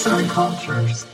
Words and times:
Arts 0.00 0.06
and 0.06 0.28
Cultures. 0.34 1.04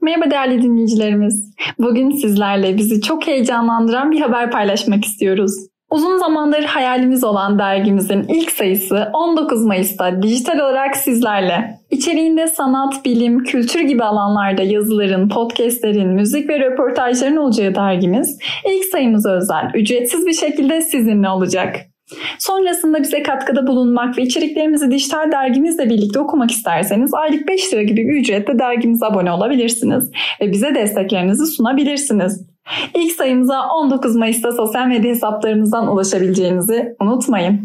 Merhaba 0.00 0.30
değerli 0.30 0.62
dinleyicilerimiz. 0.62 1.54
Bugün 1.78 2.10
sizlerle 2.10 2.76
bizi 2.76 3.00
çok 3.00 3.26
heyecanlandıran 3.26 4.10
bir 4.10 4.20
haber 4.20 4.50
paylaşmak 4.50 5.04
istiyoruz. 5.04 5.52
Uzun 5.90 6.18
zamandır 6.18 6.62
hayalimiz 6.62 7.24
olan 7.24 7.58
dergimizin 7.58 8.22
ilk 8.28 8.50
sayısı 8.50 9.10
19 9.12 9.64
Mayıs'ta 9.64 10.22
dijital 10.22 10.58
olarak 10.58 10.96
sizlerle. 10.96 11.78
İçeriğinde 11.90 12.46
sanat, 12.46 13.04
bilim, 13.04 13.44
kültür 13.44 13.80
gibi 13.80 14.04
alanlarda 14.04 14.62
yazıların, 14.62 15.28
podcastlerin, 15.28 16.08
müzik 16.08 16.48
ve 16.48 16.60
röportajların 16.60 17.36
olacağı 17.36 17.74
dergimiz 17.74 18.38
ilk 18.70 18.84
sayımız 18.84 19.26
özel, 19.26 19.70
ücretsiz 19.74 20.26
bir 20.26 20.34
şekilde 20.34 20.80
sizinle 20.80 21.28
olacak. 21.28 21.91
Sonrasında 22.38 23.02
bize 23.02 23.22
katkıda 23.22 23.66
bulunmak 23.66 24.18
ve 24.18 24.22
içeriklerimizi 24.22 24.90
dijital 24.90 25.32
dergimizle 25.32 25.90
birlikte 25.90 26.20
okumak 26.20 26.50
isterseniz 26.50 27.14
aylık 27.14 27.48
5 27.48 27.72
lira 27.72 27.82
gibi 27.82 28.08
bir 28.08 28.20
ücretle 28.20 28.58
dergimize 28.58 29.06
abone 29.06 29.32
olabilirsiniz 29.32 30.10
ve 30.40 30.52
bize 30.52 30.74
desteklerinizi 30.74 31.46
sunabilirsiniz. 31.46 32.46
İlk 32.94 33.12
sayımıza 33.12 33.68
19 33.68 34.16
Mayıs'ta 34.16 34.52
sosyal 34.52 34.86
medya 34.86 35.10
hesaplarımızdan 35.10 35.92
ulaşabileceğinizi 35.92 36.96
unutmayın. 37.00 37.60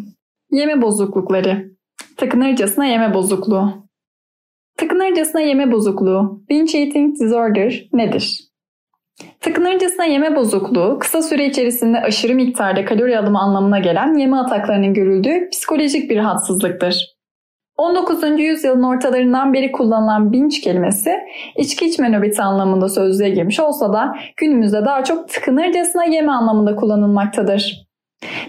Yeme 0.51 0.81
bozuklukları. 0.81 1.71
Takınırcasına 2.17 2.85
yeme 2.85 3.13
bozukluğu. 3.13 3.87
Takınırcasına 4.77 5.41
yeme 5.41 5.71
bozukluğu, 5.71 6.43
binge 6.49 6.77
eating 6.77 7.19
disorder 7.19 7.89
nedir? 7.93 8.46
Takınırcasına 9.41 10.05
yeme 10.05 10.35
bozukluğu, 10.35 10.99
kısa 10.99 11.21
süre 11.21 11.45
içerisinde 11.45 12.01
aşırı 12.01 12.35
miktarda 12.35 12.85
kalori 12.85 13.19
alımı 13.19 13.39
anlamına 13.39 13.79
gelen 13.79 14.17
yeme 14.17 14.37
ataklarının 14.37 14.93
görüldüğü 14.93 15.49
psikolojik 15.49 16.09
bir 16.09 16.17
rahatsızlıktır. 16.17 17.17
19. 17.77 18.39
yüzyılın 18.39 18.83
ortalarından 18.83 19.53
beri 19.53 19.71
kullanılan 19.71 20.33
binge 20.33 20.61
kelimesi 20.61 21.11
içki 21.55 21.85
içme 21.85 22.11
nöbeti 22.11 22.41
anlamında 22.41 22.89
sözlüğe 22.89 23.29
girmiş 23.29 23.59
olsa 23.59 23.93
da 23.93 24.15
günümüzde 24.37 24.85
daha 24.85 25.03
çok 25.03 25.29
tıkınırcasına 25.29 26.03
yeme 26.05 26.31
anlamında 26.31 26.75
kullanılmaktadır. 26.75 27.86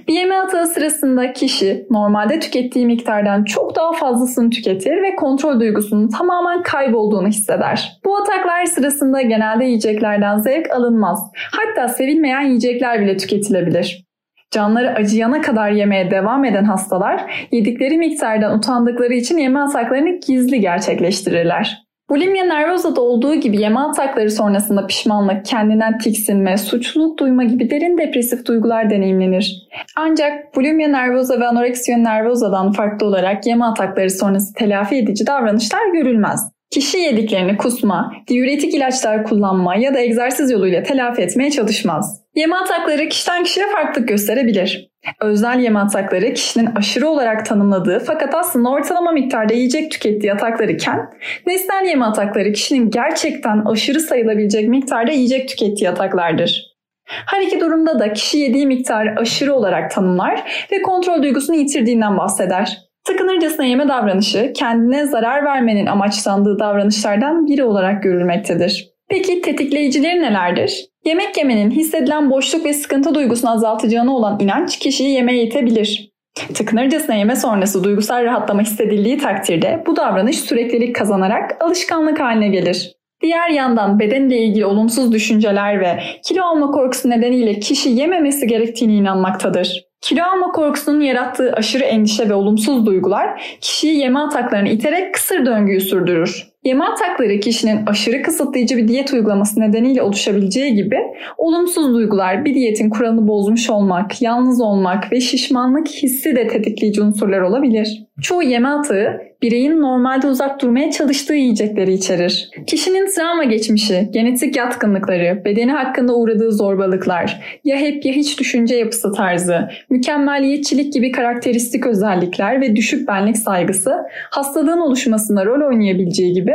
Bir 0.08 0.14
yeme 0.14 0.34
atağı 0.34 0.66
sırasında 0.66 1.32
kişi 1.32 1.86
normalde 1.90 2.40
tükettiği 2.40 2.86
miktardan 2.86 3.44
çok 3.44 3.76
daha 3.76 3.92
fazlasını 3.92 4.50
tüketir 4.50 5.02
ve 5.02 5.16
kontrol 5.16 5.60
duygusunun 5.60 6.08
tamamen 6.08 6.62
kaybolduğunu 6.62 7.28
hisseder. 7.28 8.00
Bu 8.04 8.16
ataklar 8.16 8.64
sırasında 8.64 9.22
genelde 9.22 9.64
yiyeceklerden 9.64 10.38
zevk 10.38 10.70
alınmaz. 10.70 11.30
Hatta 11.52 11.88
sevilmeyen 11.88 12.40
yiyecekler 12.40 13.00
bile 13.00 13.16
tüketilebilir. 13.16 14.04
Canları 14.50 14.94
acıyana 14.94 15.40
kadar 15.40 15.70
yemeye 15.70 16.10
devam 16.10 16.44
eden 16.44 16.64
hastalar 16.64 17.48
yedikleri 17.52 17.98
miktardan 17.98 18.58
utandıkları 18.58 19.14
için 19.14 19.38
yeme 19.38 19.60
ataklarını 19.60 20.20
gizli 20.26 20.60
gerçekleştirirler. 20.60 21.87
Bulimia 22.10 22.44
nervosa'da 22.44 23.00
olduğu 23.00 23.34
gibi 23.34 23.60
yeme 23.60 23.80
atakları 23.80 24.30
sonrasında 24.30 24.86
pişmanlık, 24.86 25.44
kendinden 25.44 25.98
tiksinme, 25.98 26.58
suçluluk 26.58 27.18
duyma 27.18 27.44
gibi 27.44 27.70
derin 27.70 27.98
depresif 27.98 28.46
duygular 28.46 28.90
deneyimlenir. 28.90 29.68
Ancak 29.96 30.56
bulimia 30.56 30.88
nervosa 30.88 31.40
ve 31.40 31.46
anoreksiyon 31.46 32.04
nervosa'dan 32.04 32.72
farklı 32.72 33.06
olarak 33.06 33.46
yeme 33.46 33.64
atakları 33.64 34.10
sonrası 34.10 34.54
telafi 34.54 34.96
edici 34.96 35.26
davranışlar 35.26 35.92
görülmez. 35.92 36.57
Kişi 36.70 36.98
yediklerini 36.98 37.56
kusma, 37.56 38.12
diüretik 38.28 38.74
ilaçlar 38.74 39.24
kullanma 39.24 39.76
ya 39.76 39.94
da 39.94 39.98
egzersiz 39.98 40.50
yoluyla 40.50 40.82
telafi 40.82 41.22
etmeye 41.22 41.50
çalışmaz. 41.50 42.22
Yeme 42.34 42.56
atakları 42.56 43.08
kişiden 43.08 43.44
kişiye 43.44 43.66
farklılık 43.66 44.08
gösterebilir. 44.08 44.90
Özel 45.20 45.60
yeme 45.60 45.78
atakları 45.78 46.34
kişinin 46.34 46.66
aşırı 46.76 47.08
olarak 47.08 47.46
tanımladığı 47.46 48.02
fakat 48.06 48.34
aslında 48.34 48.68
ortalama 48.68 49.12
miktarda 49.12 49.54
yiyecek 49.54 49.90
tükettiği 49.90 50.32
atakları 50.32 50.72
iken 50.72 51.10
nesnel 51.46 51.84
yeme 51.88 52.04
atakları 52.04 52.52
kişinin 52.52 52.90
gerçekten 52.90 53.64
aşırı 53.64 54.00
sayılabilecek 54.00 54.68
miktarda 54.68 55.12
yiyecek 55.12 55.48
tükettiği 55.48 55.90
ataklardır. 55.90 56.78
Her 57.04 57.40
iki 57.40 57.60
durumda 57.60 57.98
da 57.98 58.12
kişi 58.12 58.38
yediği 58.38 58.66
miktarı 58.66 59.14
aşırı 59.16 59.54
olarak 59.54 59.90
tanımlar 59.90 60.66
ve 60.72 60.82
kontrol 60.82 61.22
duygusunu 61.22 61.56
yitirdiğinden 61.56 62.18
bahseder. 62.18 62.87
Sakınırcasına 63.08 63.64
yeme 63.64 63.88
davranışı 63.88 64.52
kendine 64.52 65.06
zarar 65.06 65.44
vermenin 65.44 65.86
amaçlandığı 65.86 66.58
davranışlardan 66.58 67.46
biri 67.46 67.64
olarak 67.64 68.02
görülmektedir. 68.02 68.88
Peki 69.08 69.42
tetikleyicileri 69.42 70.22
nelerdir? 70.22 70.86
Yemek 71.04 71.36
yemenin 71.36 71.70
hissedilen 71.70 72.30
boşluk 72.30 72.64
ve 72.64 72.72
sıkıntı 72.72 73.14
duygusunu 73.14 73.50
azaltacağına 73.50 74.16
olan 74.16 74.38
inanç 74.40 74.78
kişiyi 74.78 75.10
yemeğe 75.10 75.42
itebilir. 75.42 76.10
Tıkınırcasına 76.54 77.14
yeme 77.14 77.36
sonrası 77.36 77.84
duygusal 77.84 78.24
rahatlama 78.24 78.62
hissedildiği 78.62 79.18
takdirde 79.18 79.82
bu 79.86 79.96
davranış 79.96 80.40
süreklilik 80.40 80.96
kazanarak 80.96 81.56
alışkanlık 81.60 82.20
haline 82.20 82.48
gelir. 82.48 82.92
Diğer 83.22 83.50
yandan 83.50 83.98
bedenle 83.98 84.38
ilgili 84.38 84.66
olumsuz 84.66 85.12
düşünceler 85.12 85.80
ve 85.80 86.00
kilo 86.24 86.44
alma 86.44 86.70
korkusu 86.70 87.10
nedeniyle 87.10 87.60
kişi 87.60 87.88
yememesi 87.88 88.46
gerektiğini 88.46 88.94
inanmaktadır. 88.94 89.87
Kilo 90.00 90.22
alma 90.22 90.52
korkusunun 90.52 91.00
yarattığı 91.00 91.52
aşırı 91.52 91.84
endişe 91.84 92.28
ve 92.28 92.34
olumsuz 92.34 92.86
duygular 92.86 93.58
kişiyi 93.60 93.98
yeme 93.98 94.18
ataklarını 94.18 94.68
iterek 94.68 95.14
kısır 95.14 95.46
döngüyü 95.46 95.80
sürdürür. 95.80 96.48
Yeme 96.64 96.84
atakları 96.84 97.40
kişinin 97.40 97.86
aşırı 97.86 98.22
kısıtlayıcı 98.22 98.76
bir 98.76 98.88
diyet 98.88 99.12
uygulaması 99.12 99.60
nedeniyle 99.60 100.02
oluşabileceği 100.02 100.74
gibi 100.74 100.98
olumsuz 101.36 101.94
duygular 101.94 102.44
bir 102.44 102.54
diyetin 102.54 102.90
kuralını 102.90 103.28
bozmuş 103.28 103.70
olmak, 103.70 104.22
yalnız 104.22 104.60
olmak 104.60 105.12
ve 105.12 105.20
şişmanlık 105.20 105.88
hissi 105.88 106.36
de 106.36 106.48
tetikleyici 106.48 107.02
unsurlar 107.02 107.40
olabilir. 107.40 108.04
Çoğu 108.22 108.42
yeme 108.42 108.68
atağı 108.68 109.27
bireyin 109.42 109.80
normalde 109.80 110.26
uzak 110.26 110.62
durmaya 110.62 110.90
çalıştığı 110.90 111.34
yiyecekleri 111.34 111.92
içerir. 111.92 112.50
Kişinin 112.66 113.06
travma 113.06 113.44
geçmişi, 113.44 114.08
genetik 114.10 114.56
yatkınlıkları, 114.56 115.42
bedeni 115.44 115.72
hakkında 115.72 116.14
uğradığı 116.14 116.52
zorbalıklar, 116.52 117.60
ya 117.64 117.76
hep 117.76 118.04
ya 118.04 118.12
hiç 118.12 118.40
düşünce 118.40 118.76
yapısı 118.76 119.12
tarzı, 119.12 119.68
mükemmeliyetçilik 119.90 120.92
gibi 120.92 121.12
karakteristik 121.12 121.86
özellikler 121.86 122.60
ve 122.60 122.76
düşük 122.76 123.08
benlik 123.08 123.38
saygısı 123.38 123.96
hastalığın 124.30 124.80
oluşmasında 124.80 125.46
rol 125.46 125.68
oynayabileceği 125.68 126.32
gibi 126.32 126.54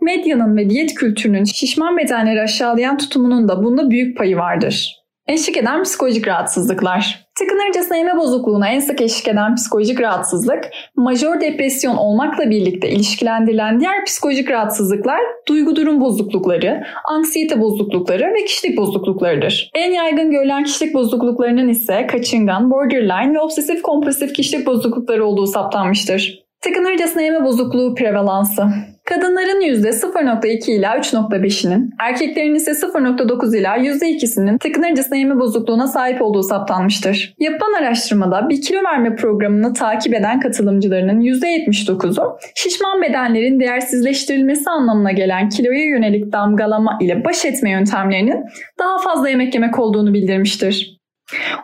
medyanın 0.00 0.56
ve 0.56 0.70
diyet 0.70 0.94
kültürünün 0.94 1.44
şişman 1.44 1.96
bedenleri 1.96 2.40
aşağılayan 2.40 2.98
tutumunun 2.98 3.48
da 3.48 3.64
bunda 3.64 3.90
büyük 3.90 4.16
payı 4.18 4.36
vardır. 4.36 5.02
Eşlik 5.28 5.56
eden 5.56 5.82
psikolojik 5.82 6.28
rahatsızlıklar. 6.28 7.21
Tıkınırcasına 7.38 7.96
yeme 7.96 8.16
bozukluğuna 8.16 8.68
en 8.68 8.80
sık 8.80 9.00
eşlik 9.00 9.28
eden 9.28 9.54
psikolojik 9.54 10.00
rahatsızlık, 10.00 10.64
majör 10.96 11.40
depresyon 11.40 11.96
olmakla 11.96 12.50
birlikte 12.50 12.90
ilişkilendirilen 12.90 13.80
diğer 13.80 14.04
psikolojik 14.04 14.50
rahatsızlıklar 14.50 15.20
duygu 15.48 15.76
durum 15.76 16.00
bozuklukları, 16.00 16.84
anksiyete 17.04 17.60
bozuklukları 17.60 18.34
ve 18.34 18.44
kişilik 18.44 18.78
bozukluklarıdır. 18.78 19.70
En 19.74 19.92
yaygın 19.92 20.30
görülen 20.30 20.64
kişilik 20.64 20.94
bozukluklarının 20.94 21.68
ise 21.68 22.06
kaçıngan, 22.06 22.70
borderline 22.70 23.34
ve 23.34 23.40
obsesif 23.40 23.82
kompulsif 23.82 24.32
kişilik 24.32 24.66
bozuklukları 24.66 25.24
olduğu 25.26 25.46
saptanmıştır. 25.46 26.42
Tıkınırcasına 26.60 27.22
yeme 27.22 27.44
bozukluğu 27.44 27.94
prevalansı. 27.94 28.66
Kadınların 29.04 29.60
%0.2 29.60 30.70
ila 30.70 30.96
3.5'inin, 30.96 31.90
erkeklerin 32.00 32.54
ise 32.54 32.70
0.9 32.70 33.58
ila 33.58 33.76
%2'sinin 33.76 34.58
tıkınırcasına 34.58 35.16
yeme 35.16 35.38
bozukluğuna 35.38 35.86
sahip 35.86 36.22
olduğu 36.22 36.42
saptanmıştır. 36.42 37.34
Yapılan 37.38 37.72
araştırmada 37.72 38.48
bir 38.48 38.62
kilo 38.62 38.84
verme 38.84 39.16
programını 39.16 39.74
takip 39.74 40.14
eden 40.14 40.40
katılımcılarının 40.40 41.20
%79'u 41.20 42.38
şişman 42.54 43.02
bedenlerin 43.02 43.60
değersizleştirilmesi 43.60 44.70
anlamına 44.70 45.12
gelen 45.12 45.48
kiloya 45.48 45.84
yönelik 45.84 46.32
damgalama 46.32 46.98
ile 47.00 47.24
baş 47.24 47.44
etme 47.44 47.70
yöntemlerinin 47.70 48.44
daha 48.78 48.98
fazla 48.98 49.28
yemek 49.28 49.54
yemek 49.54 49.78
olduğunu 49.78 50.14
bildirmiştir. 50.14 51.01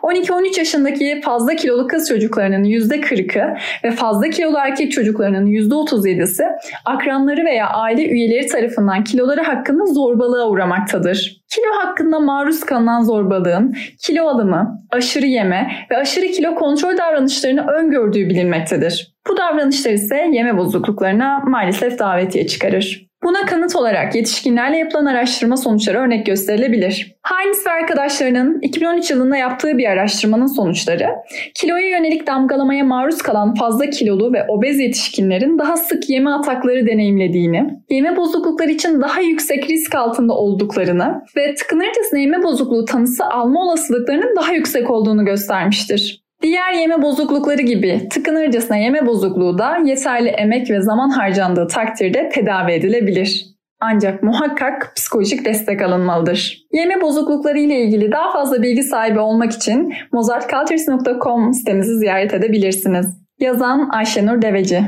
12-13 0.03 0.59
yaşındaki 0.59 1.21
fazla 1.23 1.55
kilolu 1.55 1.87
kız 1.87 2.09
çocuklarının 2.09 2.63
%40'ı 2.63 3.57
ve 3.83 3.91
fazla 3.91 4.29
kilolu 4.29 4.57
erkek 4.57 4.91
çocuklarının 4.91 5.45
%37'si 5.45 6.43
akranları 6.85 7.45
veya 7.45 7.67
aile 7.69 8.09
üyeleri 8.09 8.47
tarafından 8.47 9.03
kiloları 9.03 9.41
hakkında 9.41 9.85
zorbalığa 9.85 10.49
uğramaktadır. 10.49 11.41
Kilo 11.49 11.85
hakkında 11.85 12.19
maruz 12.19 12.59
kalınan 12.59 13.03
zorbalığın 13.03 13.75
kilo 14.05 14.27
alımı, 14.27 14.79
aşırı 14.89 15.25
yeme 15.25 15.71
ve 15.91 15.97
aşırı 15.97 16.27
kilo 16.27 16.55
kontrol 16.55 16.97
davranışlarını 16.97 17.67
öngördüğü 17.71 18.29
bilinmektedir. 18.29 19.13
Bu 19.27 19.37
davranışlar 19.37 19.91
ise 19.91 20.29
yeme 20.31 20.57
bozukluklarına 20.57 21.39
maalesef 21.39 21.99
davetiye 21.99 22.47
çıkarır. 22.47 23.08
Buna 23.29 23.45
kanıt 23.45 23.75
olarak 23.75 24.15
yetişkinlerle 24.15 24.77
yapılan 24.77 25.05
araştırma 25.05 25.57
sonuçları 25.57 25.97
örnek 25.97 26.25
gösterilebilir. 26.25 27.15
Heinz 27.23 27.65
ve 27.65 27.71
arkadaşlarının 27.71 28.59
2013 28.61 29.11
yılında 29.11 29.37
yaptığı 29.37 29.77
bir 29.77 29.85
araştırmanın 29.85 30.47
sonuçları, 30.47 31.09
kiloya 31.55 31.89
yönelik 31.89 32.27
damgalamaya 32.27 32.83
maruz 32.83 33.17
kalan 33.17 33.53
fazla 33.53 33.89
kilolu 33.89 34.33
ve 34.33 34.45
obez 34.47 34.79
yetişkinlerin 34.79 35.59
daha 35.59 35.77
sık 35.77 36.09
yeme 36.09 36.29
atakları 36.29 36.87
deneyimlediğini, 36.87 37.69
yeme 37.89 38.17
bozuklukları 38.17 38.71
için 38.71 39.01
daha 39.01 39.21
yüksek 39.21 39.69
risk 39.69 39.95
altında 39.95 40.33
olduklarını 40.33 41.21
ve 41.37 41.55
tıkınırcasına 41.55 42.19
yeme 42.19 42.43
bozukluğu 42.43 42.85
tanısı 42.85 43.25
alma 43.25 43.63
olasılıklarının 43.63 44.35
daha 44.35 44.53
yüksek 44.53 44.91
olduğunu 44.91 45.25
göstermiştir. 45.25 46.28
Diğer 46.41 46.73
yeme 46.73 47.01
bozuklukları 47.01 47.61
gibi 47.61 48.09
tıkınırcasına 48.09 48.77
yeme 48.77 49.05
bozukluğu 49.05 49.57
da 49.57 49.77
yeterli 49.85 50.29
emek 50.29 50.69
ve 50.71 50.81
zaman 50.81 51.09
harcandığı 51.09 51.67
takdirde 51.67 52.29
tedavi 52.29 52.71
edilebilir. 52.71 53.45
Ancak 53.81 54.23
muhakkak 54.23 54.93
psikolojik 54.95 55.45
destek 55.45 55.81
alınmalıdır. 55.81 56.57
Yeme 56.73 57.01
bozuklukları 57.01 57.59
ile 57.59 57.81
ilgili 57.81 58.11
daha 58.11 58.31
fazla 58.31 58.61
bilgi 58.61 58.83
sahibi 58.83 59.19
olmak 59.19 59.51
için 59.51 59.93
mozartcultures.com 60.11 61.53
sitemizi 61.53 61.97
ziyaret 61.97 62.33
edebilirsiniz. 62.33 63.19
Yazan 63.39 63.89
Ayşenur 63.89 64.41
Deveci 64.41 64.81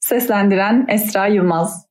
Seslendiren 0.00 0.86
Esra 0.88 1.26
Yılmaz 1.26 1.86